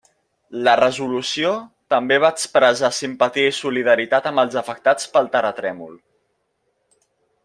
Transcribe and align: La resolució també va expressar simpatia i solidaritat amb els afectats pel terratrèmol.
La 0.67 0.71
resolució 0.79 1.49
també 1.95 2.17
va 2.23 2.31
expressar 2.37 2.89
simpatia 3.01 3.51
i 3.53 3.59
solidaritat 3.59 4.31
amb 4.31 4.43
els 4.45 4.57
afectats 4.63 5.13
pel 5.17 5.29
terratrèmol. 5.37 5.93